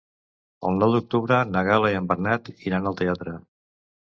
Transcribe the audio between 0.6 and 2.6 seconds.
El nou d'octubre na Gal·la i en Bernat